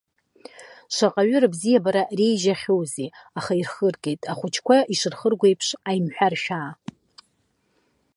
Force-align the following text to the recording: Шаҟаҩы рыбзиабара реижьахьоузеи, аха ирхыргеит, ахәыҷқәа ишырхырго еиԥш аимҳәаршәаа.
Шаҟаҩы 0.95 1.37
рыбзиабара 1.43 2.03
реижьахьоузеи, 2.17 3.09
аха 3.39 3.53
ирхыргеит, 3.55 4.21
ахәыҷқәа 4.31 4.77
ишырхырго 4.93 5.45
еиԥш 5.49 5.67
аимҳәаршәаа. 5.89 6.69